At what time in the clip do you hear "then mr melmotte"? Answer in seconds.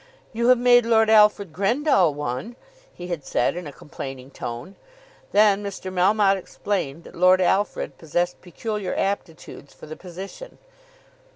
5.31-6.37